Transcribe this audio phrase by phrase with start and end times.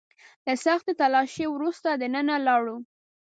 [0.45, 2.77] له سختې تلاشۍ وروسته دننه لاړو.